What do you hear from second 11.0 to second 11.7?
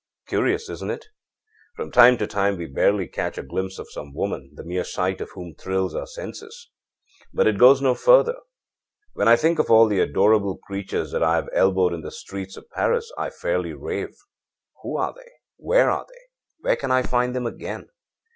that I have